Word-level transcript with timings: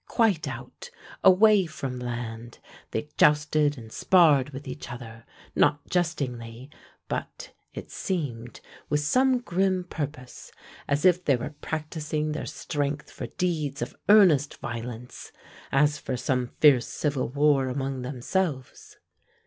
Quite 0.07 0.47
out, 0.47 0.89
away 1.23 1.67
from 1.67 1.99
land, 1.99 2.57
they 2.89 3.09
jousted 3.17 3.77
and 3.77 3.91
sparred 3.91 4.49
with 4.49 4.67
each 4.67 4.91
other, 4.91 5.25
not 5.55 5.87
jestingly, 5.91 6.71
but, 7.07 7.51
it 7.75 7.91
seemed, 7.91 8.61
with 8.89 9.01
some 9.01 9.37
grim 9.41 9.83
purpose, 9.83 10.51
as 10.87 11.05
if 11.05 11.23
they 11.23 11.35
were 11.35 11.53
practising 11.61 12.31
their 12.31 12.47
strength 12.47 13.11
for 13.11 13.27
deeds 13.27 13.83
of 13.83 13.95
earnest 14.09 14.57
violence, 14.57 15.31
as 15.71 15.99
for 15.99 16.17
some 16.17 16.47
fierce 16.59 16.87
civil 16.87 17.29
war 17.29 17.67
among 17.67 18.01
themselves. 18.01 18.97